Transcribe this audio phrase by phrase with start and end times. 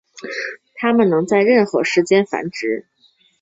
[0.77, 2.87] 它们能在任何时间繁殖。